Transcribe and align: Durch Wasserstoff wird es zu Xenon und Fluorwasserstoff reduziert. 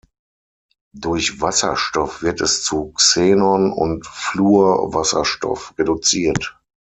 Durch 0.95 1.41
Wasserstoff 1.41 2.23
wird 2.23 2.41
es 2.41 2.63
zu 2.63 2.91
Xenon 2.93 3.71
und 3.71 4.07
Fluorwasserstoff 4.07 5.75
reduziert. 5.77 6.59